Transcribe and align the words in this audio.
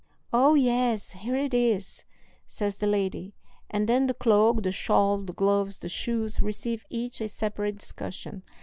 "Oh, 0.33 0.55
yes, 0.55 1.11
here 1.11 1.35
it 1.35 1.53
is," 1.53 2.05
says 2.47 2.77
the 2.77 2.87
lady; 2.87 3.35
and 3.69 3.87
then 3.87 4.07
the 4.07 4.15
cloak, 4.15 4.63
the 4.63 4.71
shawl, 4.71 5.19
the 5.19 5.31
gloves, 5.31 5.77
the 5.77 5.89
shoes, 5.89 6.41
receive 6.41 6.87
each 6.89 7.21
a 7.21 7.29
separate 7.29 7.77
discussion. 7.77 8.41